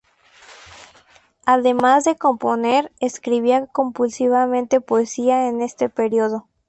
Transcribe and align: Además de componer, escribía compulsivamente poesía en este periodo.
Además 1.45 2.05
de 2.05 2.15
componer, 2.17 2.91
escribía 2.99 3.67
compulsivamente 3.67 4.81
poesía 4.81 5.47
en 5.47 5.61
este 5.61 5.89
periodo. 5.89 6.47